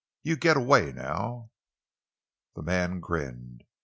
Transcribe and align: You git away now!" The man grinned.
You 0.23 0.35
git 0.35 0.57
away 0.57 0.93
now!" 0.93 1.51
The 2.55 2.63
man 2.63 3.01
grinned. 3.01 3.65